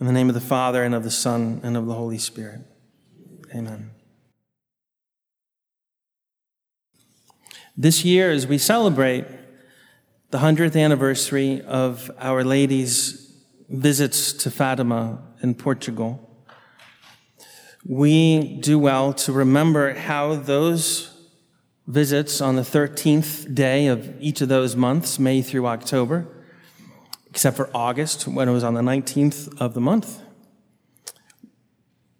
In 0.00 0.06
the 0.06 0.12
name 0.12 0.28
of 0.28 0.34
the 0.34 0.40
Father, 0.40 0.84
and 0.84 0.94
of 0.94 1.02
the 1.02 1.10
Son, 1.10 1.60
and 1.64 1.76
of 1.76 1.86
the 1.86 1.94
Holy 1.94 2.18
Spirit. 2.18 2.60
Amen. 3.52 3.90
This 7.76 8.04
year, 8.04 8.30
as 8.30 8.46
we 8.46 8.58
celebrate 8.58 9.26
the 10.30 10.38
100th 10.38 10.80
anniversary 10.80 11.60
of 11.62 12.12
Our 12.20 12.44
Lady's 12.44 13.34
visits 13.68 14.32
to 14.34 14.52
Fatima 14.52 15.20
in 15.42 15.56
Portugal, 15.56 16.46
we 17.84 18.58
do 18.60 18.78
well 18.78 19.12
to 19.14 19.32
remember 19.32 19.94
how 19.94 20.36
those 20.36 21.12
visits 21.88 22.40
on 22.40 22.54
the 22.54 22.62
13th 22.62 23.52
day 23.52 23.88
of 23.88 24.14
each 24.20 24.42
of 24.42 24.48
those 24.48 24.76
months, 24.76 25.18
May 25.18 25.42
through 25.42 25.66
October, 25.66 26.28
except 27.38 27.56
for 27.56 27.70
August, 27.72 28.26
when 28.26 28.48
it 28.48 28.52
was 28.52 28.64
on 28.64 28.74
the 28.74 28.80
19th 28.80 29.60
of 29.60 29.72
the 29.72 29.80
month, 29.80 30.20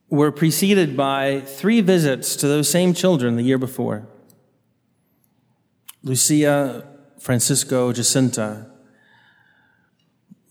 were 0.08 0.30
preceded 0.30 0.96
by 0.96 1.40
three 1.40 1.80
visits 1.80 2.36
to 2.36 2.46
those 2.46 2.70
same 2.70 2.94
children 2.94 3.34
the 3.34 3.42
year 3.42 3.58
before 3.58 4.06
Lucia, 6.04 6.86
Francisco, 7.18 7.92
Jacinta. 7.92 8.70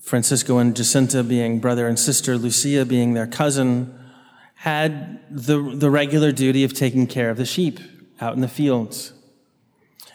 Francisco 0.02 0.58
and 0.58 0.76
Jacinta 0.76 1.24
being 1.24 1.62
brother 1.62 1.88
and 1.88 1.98
sister, 1.98 2.38
Lucia 2.38 2.84
being 2.84 3.14
their 3.14 3.26
cousin, 3.26 3.98
had 4.56 5.22
the, 5.32 5.62
the 5.62 5.90
regular 5.90 6.34
duty 6.34 6.66
of 6.66 6.74
taking 6.74 7.08
care 7.08 7.30
of 7.30 7.38
the 7.38 7.46
sheep 7.46 7.80
out 8.20 8.34
in 8.34 8.42
the 8.42 8.50
fields. 8.50 9.14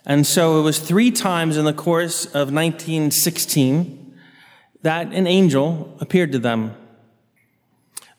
And 0.05 0.27
so 0.27 0.61
it 0.61 0.63
was 0.63 0.79
three 0.79 1.11
times 1.11 1.57
in 1.57 1.65
the 1.65 1.73
course 1.73 2.27
of 2.27 2.53
1916 2.53 4.02
that 4.83 5.13
an 5.13 5.27
angel 5.27 5.97
appeared 6.01 6.33
to 6.33 6.39
them. 6.39 6.75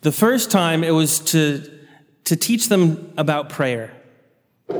The 0.01 0.11
first 0.11 0.51
time 0.51 0.83
it 0.83 0.91
was 0.91 1.19
to, 1.31 1.69
to 2.25 2.35
teach 2.35 2.69
them 2.69 3.13
about 3.17 3.49
prayer, 3.49 3.93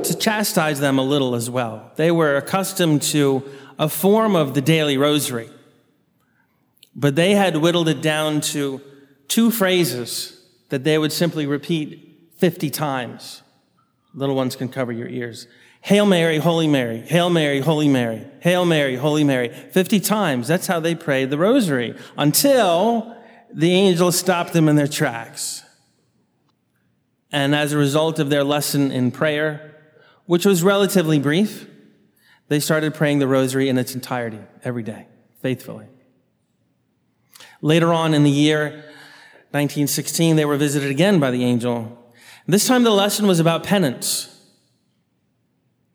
to 0.02 0.16
chastise 0.16 0.80
them 0.80 0.98
a 0.98 1.02
little 1.02 1.34
as 1.34 1.48
well. 1.48 1.92
They 1.96 2.10
were 2.10 2.36
accustomed 2.36 3.02
to 3.02 3.42
a 3.78 3.88
form 3.88 4.34
of 4.34 4.54
the 4.54 4.60
daily 4.60 4.96
rosary, 4.96 5.48
but 6.94 7.16
they 7.16 7.34
had 7.34 7.56
whittled 7.56 7.88
it 7.88 8.00
down 8.00 8.40
to 8.40 8.80
two 9.28 9.50
phrases 9.50 10.46
that 10.68 10.84
they 10.84 10.98
would 10.98 11.12
simply 11.12 11.46
repeat 11.46 12.32
50 12.38 12.70
times. 12.70 13.42
Little 14.14 14.34
ones 14.34 14.56
can 14.56 14.68
cover 14.68 14.92
your 14.92 15.08
ears. 15.08 15.46
Hail 15.84 16.06
Mary, 16.06 16.38
Holy 16.38 16.66
Mary, 16.66 17.00
Hail 17.00 17.28
Mary, 17.28 17.60
Holy 17.60 17.88
Mary, 17.88 18.24
Hail 18.40 18.64
Mary, 18.64 18.96
Holy 18.96 19.22
Mary. 19.22 19.50
50 19.50 20.00
times. 20.00 20.48
That's 20.48 20.66
how 20.66 20.80
they 20.80 20.94
prayed 20.94 21.28
the 21.28 21.36
rosary 21.36 21.94
until 22.16 23.14
the 23.52 23.70
angel 23.70 24.10
stopped 24.10 24.54
them 24.54 24.66
in 24.66 24.76
their 24.76 24.88
tracks. 24.88 25.62
And 27.30 27.54
as 27.54 27.72
a 27.74 27.76
result 27.76 28.18
of 28.18 28.30
their 28.30 28.42
lesson 28.42 28.90
in 28.90 29.10
prayer, 29.10 29.76
which 30.24 30.46
was 30.46 30.62
relatively 30.62 31.18
brief, 31.18 31.68
they 32.48 32.60
started 32.60 32.94
praying 32.94 33.18
the 33.18 33.28
rosary 33.28 33.68
in 33.68 33.76
its 33.76 33.94
entirety 33.94 34.40
every 34.64 34.82
day, 34.82 35.06
faithfully. 35.42 35.88
Later 37.60 37.92
on 37.92 38.14
in 38.14 38.24
the 38.24 38.30
year 38.30 38.70
1916, 39.50 40.36
they 40.36 40.46
were 40.46 40.56
visited 40.56 40.90
again 40.90 41.20
by 41.20 41.30
the 41.30 41.44
angel. 41.44 42.10
This 42.46 42.66
time 42.66 42.84
the 42.84 42.90
lesson 42.90 43.26
was 43.26 43.38
about 43.38 43.64
penance. 43.64 44.33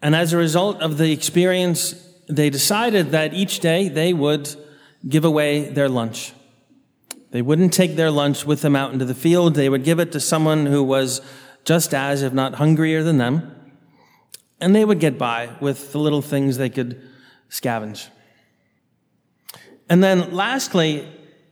And 0.02 0.16
as 0.16 0.34
a 0.34 0.38
result 0.38 0.82
of 0.82 0.98
the 0.98 1.12
experience, 1.12 1.94
they 2.28 2.50
decided 2.50 3.12
that 3.12 3.34
each 3.34 3.60
day 3.60 3.90
they 3.90 4.14
would 4.14 4.56
give 5.08 5.26
away 5.26 5.70
their 5.70 5.90
lunch. 5.90 6.34
They 7.32 7.42
wouldn't 7.42 7.74
take 7.74 7.96
their 7.96 8.12
lunch 8.12 8.46
with 8.46 8.62
them 8.62 8.76
out 8.76 8.94
into 8.94 9.06
the 9.06 9.16
field. 9.16 9.56
They 9.56 9.70
would 9.70 9.84
give 9.84 10.00
it 10.00 10.12
to 10.14 10.20
someone 10.20 10.66
who 10.66 10.84
was 10.84 11.22
just 11.64 11.94
as, 11.94 12.24
if 12.24 12.34
not 12.34 12.56
hungrier 12.56 13.04
than 13.04 13.18
them. 13.18 13.56
And 14.60 14.76
they 14.76 14.86
would 14.86 15.00
get 15.00 15.18
by 15.18 15.50
with 15.60 15.92
the 15.92 16.00
little 16.00 16.22
things 16.22 16.58
they 16.58 16.70
could 16.70 17.02
scavenge. 17.50 18.08
And 19.90 20.04
then 20.04 20.32
lastly, 20.34 21.08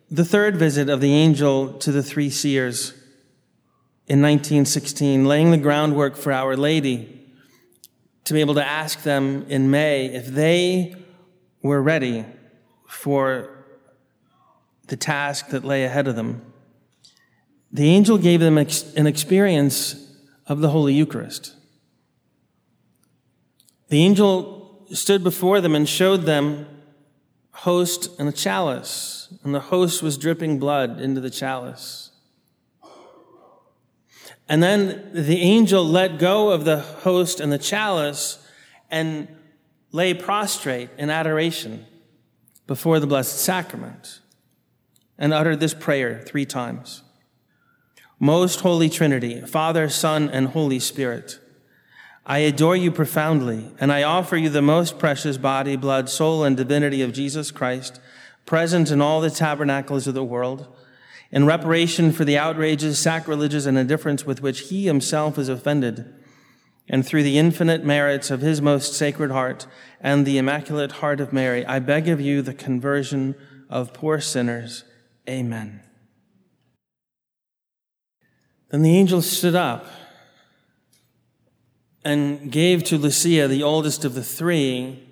the 0.09 0.25
third 0.25 0.57
visit 0.57 0.89
of 0.89 1.01
the 1.01 1.13
angel 1.13 1.73
to 1.73 1.91
the 1.91 2.03
three 2.03 2.29
seers 2.29 2.91
in 4.07 4.21
1916, 4.21 5.25
laying 5.25 5.51
the 5.51 5.57
groundwork 5.57 6.15
for 6.15 6.31
Our 6.31 6.55
Lady 6.55 7.16
to 8.27 8.33
be 8.33 8.41
able 8.41 8.55
to 8.55 8.65
ask 8.65 9.03
them 9.03 9.45
in 9.47 9.71
May 9.71 10.07
if 10.07 10.27
they 10.27 10.95
were 11.61 11.81
ready 11.81 12.25
for 12.87 13.65
the 14.87 14.97
task 14.97 15.49
that 15.49 15.63
lay 15.63 15.85
ahead 15.85 16.07
of 16.07 16.17
them. 16.17 16.41
The 17.71 17.89
angel 17.89 18.17
gave 18.17 18.41
them 18.41 18.57
an 18.57 19.07
experience 19.07 20.11
of 20.45 20.59
the 20.59 20.69
Holy 20.69 20.93
Eucharist. 20.93 21.55
The 23.89 24.03
angel 24.03 24.85
stood 24.91 25.23
before 25.23 25.61
them 25.61 25.73
and 25.73 25.87
showed 25.87 26.23
them 26.23 26.65
host 27.51 28.09
and 28.19 28.27
a 28.27 28.33
chalice, 28.33 29.33
and 29.43 29.55
the 29.55 29.59
host 29.59 30.03
was 30.03 30.17
dripping 30.17 30.59
blood 30.59 30.99
into 30.99 31.21
the 31.21 31.29
chalice. 31.29 32.06
And 34.49 34.63
then 34.63 35.09
the 35.13 35.41
angel 35.41 35.83
let 35.83 36.19
go 36.19 36.49
of 36.49 36.63
the 36.65 36.79
host 36.79 37.39
and 37.39 37.51
the 37.51 37.57
chalice 37.57 38.45
and 38.89 39.27
lay 39.91 40.13
prostrate 40.13 40.89
in 40.97 41.09
adoration 41.09 41.85
before 42.65 42.99
the 42.99 43.07
Blessed 43.07 43.39
Sacrament 43.39 44.19
and 45.17 45.33
uttered 45.33 45.59
this 45.59 45.73
prayer 45.73 46.23
three 46.25 46.45
times. 46.45 47.03
Most 48.19 48.61
Holy 48.61 48.89
Trinity, 48.89 49.41
Father, 49.41 49.89
Son, 49.89 50.29
and 50.29 50.49
Holy 50.49 50.79
Spirit, 50.79 51.39
I 52.25 52.39
adore 52.39 52.75
you 52.75 52.91
profoundly, 52.91 53.71
and 53.79 53.91
I 53.91 54.03
offer 54.03 54.35
you 54.35 54.49
the 54.49 54.61
most 54.61 54.99
precious 54.99 55.37
body, 55.37 55.75
blood, 55.75 56.09
soul, 56.09 56.43
and 56.43 56.57
divinity 56.57 57.01
of 57.01 57.13
Jesus 57.13 57.51
Christ, 57.51 58.01
present 58.45 58.91
in 58.91 59.01
all 59.01 59.21
the 59.21 59.29
tabernacles 59.29 60.07
of 60.07 60.13
the 60.13 60.23
world 60.23 60.67
in 61.31 61.45
reparation 61.45 62.11
for 62.11 62.25
the 62.25 62.37
outrages, 62.37 62.99
sacrileges, 62.99 63.65
and 63.65 63.77
indifference 63.77 64.25
with 64.25 64.41
which 64.41 64.69
he 64.69 64.85
himself 64.85 65.37
is 65.37 65.49
offended, 65.49 66.13
and 66.89 67.05
through 67.05 67.23
the 67.23 67.37
infinite 67.37 67.83
merits 67.83 68.31
of 68.31 68.41
his 68.41 68.61
most 68.61 68.93
sacred 68.93 69.31
heart 69.31 69.67
and 69.99 70.25
the 70.25 70.37
immaculate 70.37 70.93
heart 70.93 71.19
of 71.19 71.33
Mary, 71.33 71.65
I 71.65 71.79
beg 71.79 72.07
of 72.07 72.21
you 72.21 72.41
the 72.41 72.53
conversion 72.53 73.35
of 73.69 73.93
poor 73.93 74.21
sinners. 74.21 74.85
Amen. 75.27 75.81
Then 78.69 78.81
the 78.81 78.95
angel 78.97 79.21
stood 79.21 79.55
up 79.55 79.85
and 82.05 82.49
gave 82.51 82.85
to 82.85 82.97
Lucia, 82.97 83.49
the 83.49 83.63
oldest 83.63 84.05
of 84.05 84.13
the 84.13 84.23
three, 84.23 85.03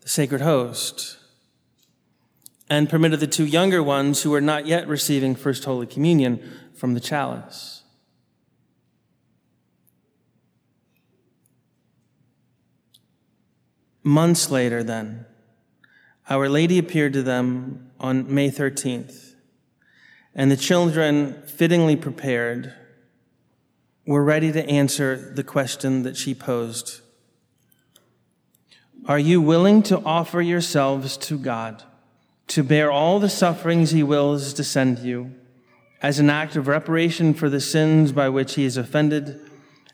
the 0.00 0.08
sacred 0.08 0.40
host 0.40 1.17
and 2.70 2.90
permitted 2.90 3.20
the 3.20 3.26
two 3.26 3.46
younger 3.46 3.82
ones 3.82 4.22
who 4.22 4.30
were 4.30 4.40
not 4.40 4.66
yet 4.66 4.86
receiving 4.86 5.34
First 5.34 5.64
Holy 5.64 5.86
Communion 5.86 6.40
from 6.74 6.94
the 6.94 7.00
chalice. 7.00 7.82
Months 14.02 14.50
later, 14.50 14.82
then, 14.82 15.26
Our 16.30 16.48
Lady 16.48 16.78
appeared 16.78 17.12
to 17.14 17.22
them 17.22 17.90
on 18.00 18.32
May 18.32 18.50
13th, 18.50 19.34
and 20.34 20.50
the 20.50 20.56
children, 20.56 21.42
fittingly 21.46 21.96
prepared, 21.96 22.72
were 24.06 24.24
ready 24.24 24.50
to 24.52 24.66
answer 24.66 25.32
the 25.34 25.44
question 25.44 26.02
that 26.04 26.16
she 26.16 26.34
posed 26.34 27.00
Are 29.06 29.18
you 29.18 29.40
willing 29.40 29.82
to 29.84 30.00
offer 30.04 30.40
yourselves 30.40 31.16
to 31.18 31.38
God? 31.38 31.82
To 32.48 32.62
bear 32.62 32.90
all 32.90 33.20
the 33.20 33.28
sufferings 33.28 33.90
he 33.90 34.02
wills 34.02 34.52
to 34.54 34.64
send 34.64 34.98
you 34.98 35.34
as 36.00 36.18
an 36.18 36.30
act 36.30 36.56
of 36.56 36.68
reparation 36.68 37.34
for 37.34 37.48
the 37.48 37.60
sins 37.60 38.12
by 38.12 38.28
which 38.28 38.54
he 38.54 38.64
is 38.64 38.76
offended 38.76 39.40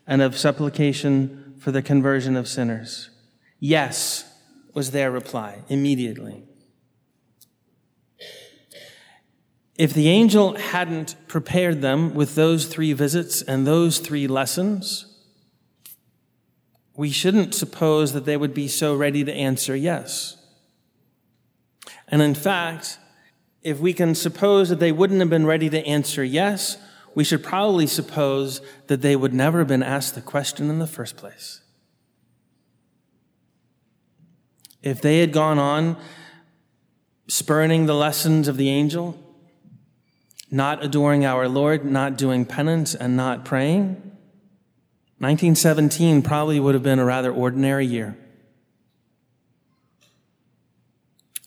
and 0.06 0.22
of 0.22 0.36
supplication 0.36 1.54
for 1.58 1.72
the 1.72 1.82
conversion 1.82 2.36
of 2.36 2.46
sinners. 2.46 3.10
Yes, 3.58 4.30
was 4.74 4.90
their 4.90 5.10
reply 5.10 5.62
immediately. 5.68 6.44
If 9.76 9.92
the 9.92 10.08
angel 10.08 10.56
hadn't 10.56 11.16
prepared 11.26 11.80
them 11.80 12.14
with 12.14 12.34
those 12.34 12.66
three 12.66 12.92
visits 12.92 13.42
and 13.42 13.66
those 13.66 13.98
three 13.98 14.28
lessons, 14.28 15.06
we 16.96 17.10
shouldn't 17.10 17.54
suppose 17.54 18.12
that 18.12 18.24
they 18.24 18.36
would 18.36 18.54
be 18.54 18.68
so 18.68 18.94
ready 18.94 19.24
to 19.24 19.32
answer 19.32 19.74
yes. 19.74 20.36
And 22.14 22.22
in 22.22 22.36
fact, 22.36 23.00
if 23.60 23.80
we 23.80 23.92
can 23.92 24.14
suppose 24.14 24.68
that 24.68 24.78
they 24.78 24.92
wouldn't 24.92 25.18
have 25.18 25.30
been 25.30 25.46
ready 25.46 25.68
to 25.68 25.84
answer 25.84 26.22
yes, 26.22 26.78
we 27.12 27.24
should 27.24 27.42
probably 27.42 27.88
suppose 27.88 28.60
that 28.86 29.02
they 29.02 29.16
would 29.16 29.34
never 29.34 29.58
have 29.58 29.66
been 29.66 29.82
asked 29.82 30.14
the 30.14 30.20
question 30.20 30.70
in 30.70 30.78
the 30.78 30.86
first 30.86 31.16
place. 31.16 31.60
If 34.80 35.00
they 35.00 35.18
had 35.18 35.32
gone 35.32 35.58
on 35.58 35.96
spurning 37.26 37.86
the 37.86 37.96
lessons 37.96 38.46
of 38.46 38.58
the 38.58 38.68
angel 38.68 39.18
not 40.52 40.84
adoring 40.84 41.24
our 41.24 41.48
Lord, 41.48 41.84
not 41.84 42.16
doing 42.16 42.44
penance, 42.44 42.94
and 42.94 43.16
not 43.16 43.44
praying, 43.44 43.94
1917 45.18 46.22
probably 46.22 46.60
would 46.60 46.74
have 46.74 46.84
been 46.84 47.00
a 47.00 47.04
rather 47.04 47.32
ordinary 47.32 47.86
year. 47.86 48.16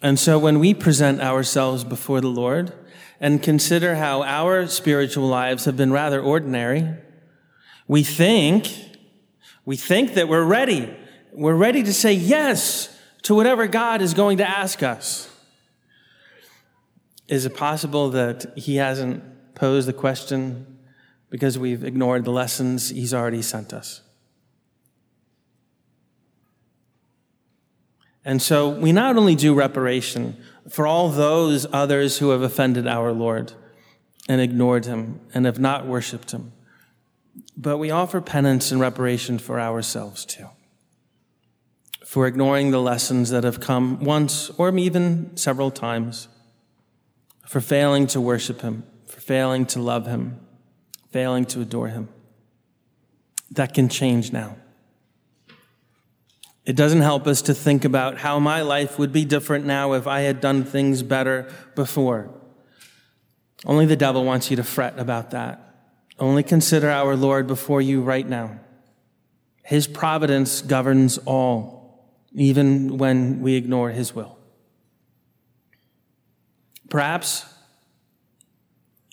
And 0.01 0.19
so 0.19 0.37
when 0.37 0.59
we 0.59 0.73
present 0.73 1.21
ourselves 1.21 1.83
before 1.83 2.21
the 2.21 2.27
Lord 2.27 2.73
and 3.19 3.41
consider 3.41 3.95
how 3.95 4.23
our 4.23 4.67
spiritual 4.67 5.27
lives 5.27 5.65
have 5.65 5.75
been 5.75 5.91
rather 5.91 6.21
ordinary, 6.21 6.87
we 7.87 8.03
think, 8.03 8.67
we 9.65 9.75
think 9.75 10.13
that 10.13 10.27
we're 10.27 10.43
ready. 10.43 10.95
We're 11.33 11.55
ready 11.55 11.83
to 11.83 11.93
say 11.93 12.13
yes 12.13 12.95
to 13.23 13.33
whatever 13.33 13.67
God 13.67 14.01
is 14.01 14.13
going 14.13 14.37
to 14.37 14.47
ask 14.47 14.83
us. 14.83 15.29
Is 17.27 17.45
it 17.45 17.55
possible 17.55 18.11
that 18.11 18.53
He 18.55 18.77
hasn't 18.77 19.55
posed 19.55 19.87
the 19.87 19.93
question 19.93 20.77
because 21.29 21.57
we've 21.57 21.83
ignored 21.83 22.23
the 22.23 22.31
lessons 22.31 22.89
He's 22.89 23.13
already 23.13 23.41
sent 23.41 23.73
us? 23.73 24.01
And 28.27 28.41
so 28.41 28.67
we 28.67 28.91
not 28.91 29.15
only 29.15 29.35
do 29.35 29.53
reparation 29.53 30.35
for 30.67 30.85
all 30.85 31.07
those 31.07 31.65
others 31.71 32.17
who 32.17 32.31
have 32.31 32.41
offended 32.41 32.85
our 32.85 33.13
Lord 33.13 33.53
and 34.27 34.41
ignored 34.41 34.83
him 34.83 35.21
and 35.33 35.45
have 35.45 35.59
not 35.59 35.87
worshiped 35.87 36.31
him, 36.31 36.51
but 37.55 37.77
we 37.77 37.89
offer 37.89 38.19
penance 38.19 38.69
and 38.69 38.81
reparation 38.81 39.39
for 39.39 39.61
ourselves 39.61 40.25
too. 40.25 40.49
For 42.05 42.27
ignoring 42.27 42.71
the 42.71 42.81
lessons 42.81 43.29
that 43.29 43.45
have 43.45 43.61
come 43.61 44.03
once 44.03 44.49
or 44.57 44.77
even 44.77 45.37
several 45.37 45.71
times, 45.71 46.27
for 47.45 47.61
failing 47.61 48.07
to 48.07 48.19
worship 48.19 48.59
him, 48.59 48.83
for 49.05 49.21
failing 49.21 49.65
to 49.67 49.81
love 49.81 50.05
him, 50.05 50.41
failing 51.11 51.45
to 51.45 51.61
adore 51.61 51.87
him. 51.87 52.09
That 53.51 53.73
can 53.73 53.87
change 53.87 54.33
now. 54.33 54.57
It 56.67 56.75
doesn't 56.75 56.99
help 56.99 57.27
us 57.27 57.43
to 57.43 57.53
think 57.53 57.85
about 57.85 58.17
how 58.17 58.39
my 58.39 58.61
life 58.61 58.99
would 58.99 59.13
be 59.13 59.23
different 59.23 59.65
now 59.65 59.93
if 59.93 60.05
I 60.05 60.19
had 60.19 60.41
done 60.41 60.65
things 60.65 61.01
better 61.01 61.49
before. 61.75 62.29
Only 63.65 63.85
the 63.85 63.95
devil 63.95 64.25
wants 64.25 64.51
you 64.51 64.57
to 64.57 64.65
fret 64.65 64.99
about 64.99 65.31
that. 65.31 65.61
Only 66.19 66.43
consider 66.43 66.89
our 66.89 67.15
Lord 67.15 67.47
before 67.47 67.81
you 67.81 68.01
right 68.01 68.27
now. 68.27 68.59
His 69.63 69.87
providence 69.87 70.61
governs 70.61 71.17
all, 71.19 72.11
even 72.33 72.97
when 72.97 73.39
we 73.39 73.55
ignore 73.55 73.91
his 73.91 74.13
will. 74.13 74.37
Perhaps, 76.89 77.45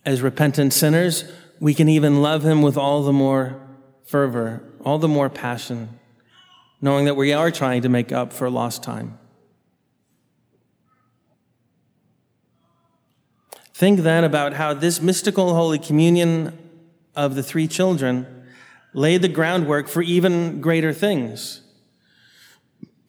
as 0.05 0.23
repentant 0.23 0.73
sinners, 0.73 1.31
we 1.61 1.73
can 1.73 1.89
even 1.89 2.21
love 2.21 2.45
him 2.45 2.63
with 2.63 2.77
all 2.77 3.05
the 3.05 3.13
more 3.13 3.65
fervor, 4.05 4.61
all 4.85 4.99
the 4.99 5.07
more 5.07 5.31
passion 5.31 6.01
knowing 6.85 7.07
that 7.07 7.17
we 7.17 7.33
are 7.33 7.51
trying 7.51 7.81
to 7.81 7.89
make 7.89 8.13
up 8.13 8.31
for 8.31 8.51
lost 8.51 8.83
time. 8.83 9.19
Think 13.73 14.01
then 14.01 14.23
about 14.23 14.53
how 14.53 14.75
this 14.75 15.01
mystical 15.01 15.55
Holy 15.55 15.79
Communion 15.79 16.53
of 17.17 17.37
the 17.37 17.43
three 17.43 17.67
children 17.67 18.27
laid 18.93 19.23
the 19.23 19.29
groundwork 19.29 19.89
for 19.89 20.03
even 20.03 20.61
greater 20.61 20.93
things. 20.93 21.63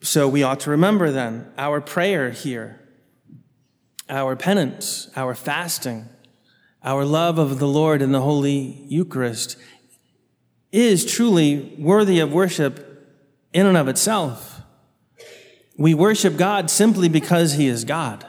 So 0.00 0.26
we 0.26 0.42
ought 0.42 0.60
to 0.60 0.70
remember 0.70 1.10
then 1.10 1.52
our 1.58 1.82
prayer 1.82 2.30
here, 2.30 2.80
our 4.08 4.36
penance, 4.36 5.10
our 5.16 5.34
fasting, 5.34 6.08
our 6.82 7.04
love 7.04 7.36
of 7.36 7.58
the 7.58 7.68
Lord 7.68 8.00
in 8.00 8.12
the 8.12 8.22
Holy 8.22 8.86
Eucharist 8.88 9.58
is 10.72 11.04
truly 11.04 11.76
worthy 11.78 12.20
of 12.20 12.32
worship 12.32 12.86
in 13.56 13.64
and 13.64 13.78
of 13.78 13.88
itself. 13.88 14.60
We 15.78 15.94
worship 15.94 16.36
God 16.36 16.70
simply 16.70 17.08
because 17.08 17.54
He 17.54 17.68
is 17.68 17.84
God. 17.84 18.26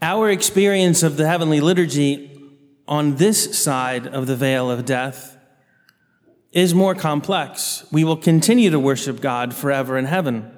Our 0.00 0.30
experience 0.30 1.02
of 1.02 1.16
the 1.16 1.26
heavenly 1.26 1.60
liturgy 1.60 2.30
on 2.86 3.16
this 3.16 3.58
side 3.60 4.06
of 4.06 4.28
the 4.28 4.36
veil 4.36 4.70
of 4.70 4.84
death 4.84 5.36
is 6.52 6.72
more 6.72 6.94
complex. 6.94 7.84
We 7.90 8.04
will 8.04 8.16
continue 8.16 8.70
to 8.70 8.78
worship 8.78 9.20
God 9.20 9.54
forever 9.54 9.98
in 9.98 10.04
heaven, 10.04 10.48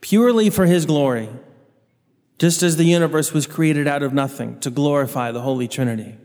purely 0.00 0.50
for 0.50 0.66
His 0.66 0.86
glory, 0.86 1.28
just 2.40 2.64
as 2.64 2.76
the 2.76 2.84
universe 2.84 3.32
was 3.32 3.46
created 3.46 3.86
out 3.86 4.02
of 4.02 4.12
nothing 4.12 4.58
to 4.58 4.70
glorify 4.70 5.30
the 5.30 5.42
Holy 5.42 5.68
Trinity. 5.68 6.18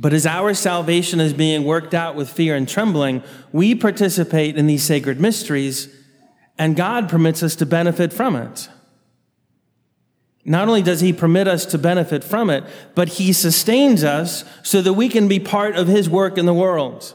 But 0.00 0.12
as 0.12 0.26
our 0.26 0.54
salvation 0.54 1.18
is 1.18 1.32
being 1.32 1.64
worked 1.64 1.92
out 1.92 2.14
with 2.14 2.30
fear 2.30 2.54
and 2.54 2.68
trembling, 2.68 3.24
we 3.50 3.74
participate 3.74 4.56
in 4.56 4.68
these 4.68 4.84
sacred 4.84 5.20
mysteries, 5.20 5.92
and 6.56 6.76
God 6.76 7.08
permits 7.08 7.42
us 7.42 7.56
to 7.56 7.66
benefit 7.66 8.12
from 8.12 8.36
it. 8.36 8.68
Not 10.44 10.68
only 10.68 10.82
does 10.82 11.00
He 11.00 11.12
permit 11.12 11.48
us 11.48 11.66
to 11.66 11.78
benefit 11.78 12.22
from 12.22 12.48
it, 12.48 12.62
but 12.94 13.08
He 13.08 13.32
sustains 13.32 14.04
us 14.04 14.44
so 14.62 14.80
that 14.82 14.92
we 14.92 15.08
can 15.08 15.26
be 15.26 15.40
part 15.40 15.74
of 15.74 15.88
His 15.88 16.08
work 16.08 16.38
in 16.38 16.46
the 16.46 16.54
world. 16.54 17.12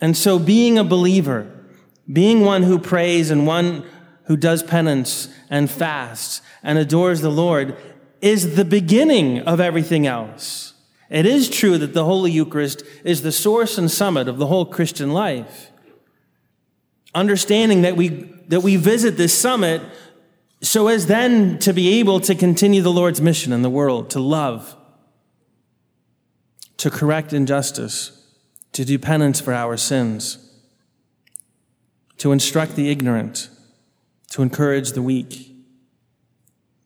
And 0.00 0.16
so, 0.16 0.40
being 0.40 0.78
a 0.78 0.84
believer, 0.84 1.48
being 2.12 2.40
one 2.40 2.64
who 2.64 2.78
prays 2.78 3.30
and 3.30 3.46
one 3.46 3.84
who 4.24 4.36
does 4.36 4.64
penance 4.64 5.28
and 5.48 5.70
fasts 5.70 6.42
and 6.62 6.76
adores 6.76 7.20
the 7.20 7.30
Lord 7.30 7.76
is 8.20 8.56
the 8.56 8.64
beginning 8.64 9.40
of 9.40 9.60
everything 9.60 10.06
else. 10.06 10.74
It 11.08 11.26
is 11.26 11.48
true 11.48 11.78
that 11.78 11.94
the 11.94 12.04
Holy 12.04 12.30
Eucharist 12.30 12.82
is 13.04 13.22
the 13.22 13.32
source 13.32 13.78
and 13.78 13.90
summit 13.90 14.28
of 14.28 14.38
the 14.38 14.46
whole 14.46 14.64
Christian 14.64 15.12
life. 15.12 15.70
Understanding 17.14 17.82
that 17.82 17.96
we, 17.96 18.08
that 18.48 18.62
we 18.62 18.76
visit 18.76 19.16
this 19.16 19.36
summit 19.36 19.82
so 20.62 20.88
as 20.88 21.06
then 21.06 21.58
to 21.60 21.72
be 21.72 21.98
able 21.98 22.20
to 22.20 22.34
continue 22.34 22.82
the 22.82 22.92
Lord's 22.92 23.20
mission 23.20 23.52
in 23.52 23.62
the 23.62 23.70
world, 23.70 24.10
to 24.10 24.20
love, 24.20 24.76
to 26.76 26.90
correct 26.90 27.32
injustice, 27.32 28.28
to 28.72 28.84
do 28.84 28.98
penance 28.98 29.40
for 29.40 29.54
our 29.54 29.76
sins, 29.76 30.52
to 32.18 32.30
instruct 32.30 32.76
the 32.76 32.90
ignorant, 32.90 33.48
to 34.30 34.42
encourage 34.42 34.92
the 34.92 35.02
weak 35.02 35.49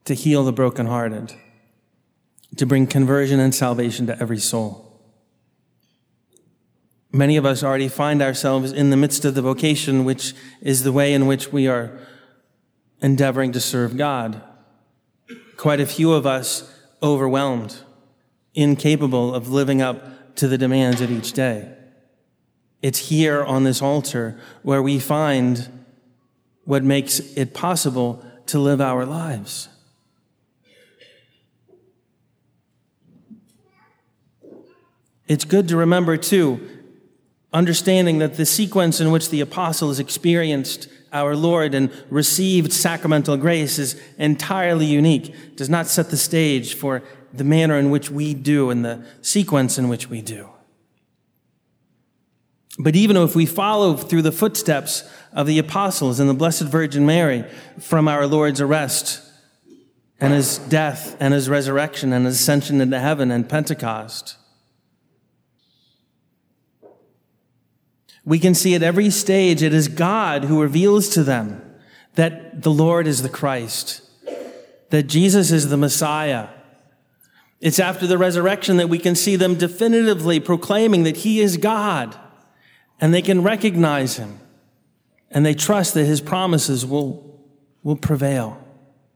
to 0.04 0.14
heal 0.14 0.44
the 0.44 0.52
brokenhearted, 0.52 1.34
to 2.56 2.66
bring 2.66 2.87
conversion 2.87 3.40
and 3.40 3.54
salvation 3.54 4.06
to 4.06 4.20
every 4.20 4.38
soul. 4.38 4.84
Many 7.11 7.37
of 7.37 7.46
us 7.46 7.62
already 7.62 7.88
find 7.88 8.20
ourselves 8.20 8.73
in 8.73 8.90
the 8.90 8.96
midst 8.96 9.25
of 9.25 9.34
the 9.34 9.42
vocation, 9.42 10.04
which 10.04 10.34
is 10.61 10.82
the 10.82 10.92
way 10.92 11.14
in 11.14 11.26
which 11.26 11.52
we 11.52 11.68
are 11.68 11.96
endeavoring 13.00 13.52
to 13.52 13.61
serve 13.61 13.96
God. 13.96 14.42
Quite 15.56 15.80
a 15.80 15.87
few 15.87 16.12
of 16.12 16.26
us 16.26 16.70
overwhelmed, 17.02 17.76
incapable 18.54 19.34
of 19.34 19.49
living 19.49 19.80
up 19.80 20.34
to 20.37 20.49
the 20.49 20.58
demands 20.58 21.00
of 21.00 21.11
each 21.11 21.32
day. 21.32 21.73
It's 22.82 22.99
here 22.99 23.44
on 23.44 23.64
this 23.64 23.80
altar 23.80 24.38
where 24.62 24.82
we 24.82 24.99
find 24.99 25.68
what 26.64 26.82
makes 26.82 27.20
it 27.20 27.54
possible 27.54 28.25
to 28.46 28.58
live 28.58 28.80
our 28.80 29.06
lives. 29.06 29.68
It's 35.26 35.45
good 35.45 35.69
to 35.69 35.76
remember, 35.76 36.16
too, 36.16 36.61
understanding 37.52 38.19
that 38.19 38.37
the 38.37 38.45
sequence 38.45 39.00
in 39.00 39.11
which 39.11 39.31
the 39.31 39.40
apostles 39.40 39.99
experienced 39.99 40.88
our 41.12 41.37
Lord 41.37 41.75
and 41.75 41.90
received 42.11 42.73
sacramental 42.73 43.37
grace 43.37 43.78
is 43.78 44.00
entirely 44.19 44.87
unique, 44.87 45.57
does 45.57 45.71
not 45.71 45.87
set 45.87 46.11
the 46.11 46.16
stage 46.16 46.75
for 46.75 47.02
the 47.33 47.45
manner 47.45 47.78
in 47.78 47.90
which 47.90 48.11
we 48.11 48.35
do 48.35 48.71
and 48.71 48.85
the 48.85 49.07
sequence 49.23 49.78
in 49.78 49.88
which 49.88 50.11
we 50.11 50.21
do. 50.21 50.50
But 52.78 52.97
even 52.97 53.16
if 53.16 53.37
we 53.37 53.47
follow 53.47 53.97
through 53.97 54.23
the 54.23 54.33
footsteps 54.33 55.09
of 55.33 55.47
the 55.47 55.61
apostles 55.61 56.19
and 56.19 56.28
the 56.28 56.35
Blessed 56.35 56.62
Virgin 56.64 57.07
Mary 57.07 57.45
from 57.78 58.09
our 58.09 58.26
Lord's 58.26 58.61
arrest 58.61 59.23
and 60.21 60.33
his 60.33 60.59
death 60.59 61.16
and 61.21 61.33
his 61.33 61.49
resurrection 61.49 62.12
and 62.12 62.26
his 62.26 62.40
ascension 62.40 62.81
into 62.81 62.99
heaven 62.99 63.31
and 63.31 63.49
Pentecost, 63.49 64.37
We 68.25 68.38
can 68.38 68.54
see 68.54 68.75
at 68.75 68.83
every 68.83 69.11
stage 69.11 69.62
it 69.62 69.75
is 69.75 69.88
God 69.88 70.44
who 70.44 70.61
reveals 70.61 71.09
to 71.11 71.25
them 71.25 71.61
that 72.14 72.62
the 72.62 72.71
Lord 72.71 73.06
is 73.06 73.23
the 73.23 73.28
Christ, 73.28 74.02
that 74.90 75.04
Jesus 75.04 75.50
is 75.50 75.68
the 75.68 75.76
Messiah. 75.76 76.49
It's 77.61 77.78
after 77.78 78.06
the 78.06 78.18
resurrection 78.18 78.76
that 78.76 78.88
we 78.88 78.99
can 78.99 79.14
see 79.14 79.37
them 79.37 79.54
definitively 79.56 80.40
proclaiming 80.40 81.02
that 81.04 81.18
He 81.18 81.40
is 81.40 81.56
God 81.56 82.16
and 83.00 83.12
they 83.12 83.23
can 83.23 83.42
recognize 83.42 84.16
Him 84.16 84.38
and 85.30 85.44
they 85.44 85.54
trust 85.54 85.94
that 85.94 86.04
His 86.04 86.21
promises 86.21 86.87
will, 86.87 87.40
will 87.83 87.97
prevail 87.97 88.64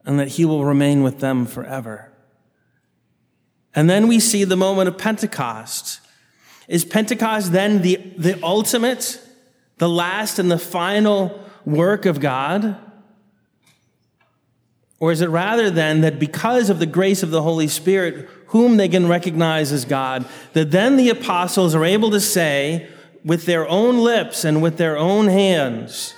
and 0.08 0.18
that 0.18 0.28
he 0.28 0.44
will 0.46 0.64
remain 0.64 1.02
with 1.02 1.20
them 1.20 1.44
forever. 1.44 2.10
And 3.74 3.90
then 3.90 4.08
we 4.08 4.18
see 4.20 4.42
the 4.42 4.56
moment 4.56 4.88
of 4.88 4.96
Pentecost. 4.96 6.00
Is 6.68 6.84
Pentecost 6.84 7.52
then 7.52 7.82
the, 7.82 7.96
the 8.16 8.40
ultimate, 8.42 9.20
the 9.78 9.88
last 9.88 10.38
and 10.38 10.50
the 10.50 10.58
final 10.58 11.42
work 11.64 12.06
of 12.06 12.20
God? 12.20 12.76
Or 15.00 15.10
is 15.10 15.20
it 15.20 15.30
rather 15.30 15.70
then 15.70 16.02
that 16.02 16.18
because 16.18 16.70
of 16.70 16.78
the 16.78 16.86
grace 16.86 17.22
of 17.22 17.30
the 17.30 17.42
Holy 17.42 17.68
Spirit, 17.68 18.28
whom 18.48 18.76
they 18.76 18.88
can 18.88 19.08
recognize 19.08 19.72
as 19.72 19.84
God, 19.84 20.26
that 20.52 20.70
then 20.70 20.96
the 20.96 21.08
apostles 21.08 21.74
are 21.74 21.84
able 21.84 22.10
to 22.10 22.20
say 22.20 22.88
with 23.24 23.46
their 23.46 23.66
own 23.68 23.98
lips 23.98 24.44
and 24.44 24.62
with 24.62 24.76
their 24.76 24.96
own 24.96 25.26
hands 25.26 26.14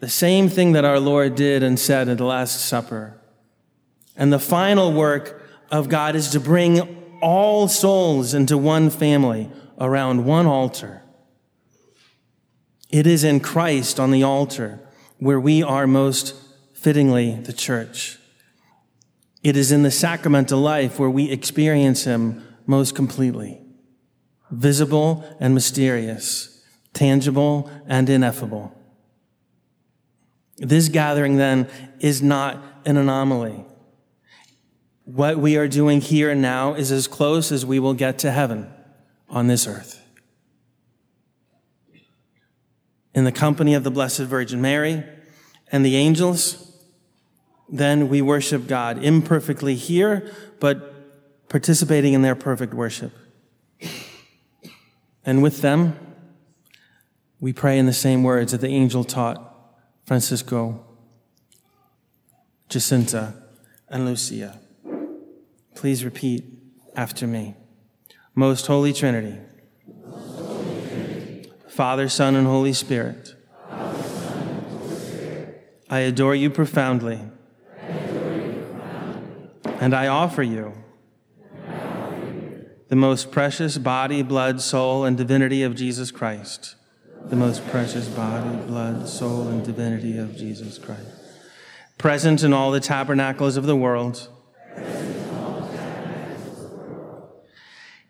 the 0.00 0.08
same 0.08 0.48
thing 0.48 0.72
that 0.72 0.84
our 0.84 0.98
Lord 0.98 1.34
did 1.34 1.62
and 1.62 1.78
said 1.78 2.08
at 2.08 2.18
the 2.18 2.24
Last 2.24 2.66
Supper. 2.66 3.20
And 4.16 4.32
the 4.32 4.38
final 4.38 4.92
work 4.92 5.42
of 5.70 5.88
God 5.88 6.16
is 6.16 6.30
to 6.30 6.40
bring 6.40 6.99
all 7.20 7.68
souls 7.68 8.34
into 8.34 8.56
one 8.58 8.90
family 8.90 9.50
around 9.78 10.24
one 10.24 10.46
altar. 10.46 11.02
It 12.90 13.06
is 13.06 13.24
in 13.24 13.40
Christ 13.40 14.00
on 14.00 14.10
the 14.10 14.22
altar 14.22 14.80
where 15.18 15.40
we 15.40 15.62
are 15.62 15.86
most 15.86 16.34
fittingly 16.74 17.34
the 17.34 17.52
church. 17.52 18.18
It 19.42 19.56
is 19.56 19.72
in 19.72 19.82
the 19.82 19.90
sacramental 19.90 20.60
life 20.60 20.98
where 20.98 21.10
we 21.10 21.30
experience 21.30 22.04
Him 22.04 22.46
most 22.66 22.94
completely, 22.94 23.60
visible 24.50 25.24
and 25.40 25.54
mysterious, 25.54 26.62
tangible 26.92 27.70
and 27.86 28.08
ineffable. 28.08 28.76
This 30.58 30.88
gathering 30.88 31.36
then 31.36 31.68
is 32.00 32.20
not 32.20 32.62
an 32.84 32.96
anomaly. 32.96 33.64
What 35.12 35.38
we 35.38 35.56
are 35.56 35.66
doing 35.66 36.00
here 36.00 36.30
and 36.30 36.40
now 36.40 36.74
is 36.74 36.92
as 36.92 37.08
close 37.08 37.50
as 37.50 37.66
we 37.66 37.80
will 37.80 37.94
get 37.94 38.20
to 38.20 38.30
heaven 38.30 38.72
on 39.28 39.48
this 39.48 39.66
earth. 39.66 40.00
In 43.12 43.24
the 43.24 43.32
company 43.32 43.74
of 43.74 43.82
the 43.82 43.90
Blessed 43.90 44.20
Virgin 44.20 44.60
Mary 44.60 45.02
and 45.72 45.84
the 45.84 45.96
angels, 45.96 46.76
then 47.68 48.08
we 48.08 48.22
worship 48.22 48.68
God 48.68 49.02
imperfectly 49.02 49.74
here, 49.74 50.32
but 50.60 51.48
participating 51.48 52.12
in 52.12 52.22
their 52.22 52.36
perfect 52.36 52.72
worship. 52.72 53.12
And 55.26 55.42
with 55.42 55.60
them, 55.60 55.98
we 57.40 57.52
pray 57.52 57.80
in 57.80 57.86
the 57.86 57.92
same 57.92 58.22
words 58.22 58.52
that 58.52 58.60
the 58.60 58.68
angel 58.68 59.02
taught 59.02 59.74
Francisco, 60.06 60.84
Jacinta, 62.68 63.34
and 63.88 64.06
Lucia. 64.06 64.60
Please 65.80 66.04
repeat 66.04 66.44
after 66.94 67.26
me. 67.26 67.54
Most 68.34 68.66
Holy 68.66 68.92
Trinity, 68.92 69.38
Father, 71.68 72.06
Son, 72.06 72.36
and 72.36 72.46
Holy 72.46 72.74
Spirit, 72.74 73.34
I 75.88 76.00
adore 76.00 76.34
you 76.34 76.50
profoundly 76.50 77.22
and 79.80 79.94
I 79.94 80.08
offer 80.08 80.42
you 80.42 80.74
the 82.88 82.96
most 82.96 83.30
precious 83.30 83.78
body, 83.78 84.20
blood, 84.20 84.60
soul, 84.60 85.06
and 85.06 85.16
divinity 85.16 85.62
of 85.62 85.76
Jesus 85.76 86.10
Christ. 86.10 86.76
The 87.24 87.36
most 87.36 87.66
precious 87.68 88.06
body, 88.06 88.54
blood, 88.66 89.08
soul, 89.08 89.48
and 89.48 89.64
divinity 89.64 90.18
of 90.18 90.36
Jesus 90.36 90.76
Christ. 90.76 91.06
Present 91.96 92.42
in 92.42 92.52
all 92.52 92.70
the 92.70 92.80
tabernacles 92.80 93.56
of 93.56 93.64
the 93.64 93.76
world. 93.76 94.28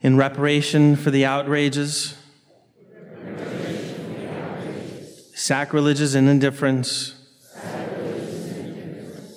In 0.03 0.17
reparation 0.17 0.97
for 0.97 1.11
the 1.11 1.27
outrages, 1.27 2.17
sacrileges, 5.35 6.15
and 6.15 6.29
indifference 6.29 7.15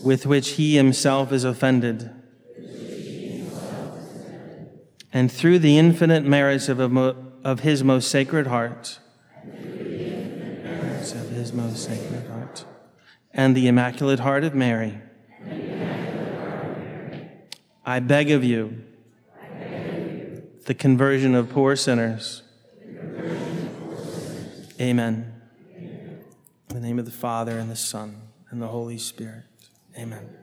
with 0.03 0.25
which 0.25 0.51
he 0.51 0.75
himself 0.75 1.31
is 1.31 1.43
offended. 1.43 2.09
And 5.11 5.31
through 5.31 5.59
the 5.59 5.77
infinite 5.77 6.23
merits 6.23 6.69
of, 6.69 6.79
of 6.79 7.59
his 7.59 7.83
most 7.83 8.09
sacred 8.09 8.47
heart, 8.47 8.99
of 9.45 11.29
his 11.29 11.53
most 11.53 11.83
sacred 11.83 12.27
heart, 12.27 12.65
and 13.33 13.55
the 13.55 13.67
immaculate 13.67 14.19
heart 14.19 14.43
of 14.43 14.55
Mary, 14.55 14.99
I 17.85 17.99
beg 17.99 18.31
of 18.31 18.43
you, 18.43 18.81
the 20.65 20.73
conversion 20.73 21.35
of 21.35 21.49
poor 21.49 21.75
sinners. 21.75 22.43
Amen. 24.79 25.41
In 25.77 26.23
the 26.69 26.79
name 26.79 26.99
of 26.99 27.05
the 27.05 27.11
Father, 27.11 27.57
and 27.57 27.69
the 27.69 27.75
Son, 27.75 28.21
and 28.49 28.61
the 28.61 28.67
Holy 28.67 28.97
Spirit. 28.97 29.43
Amen. 29.97 30.42